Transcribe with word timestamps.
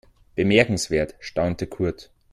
Bemerkenswert, 0.33 1.13
staunte 1.19 1.67
Kurt. 1.67 2.09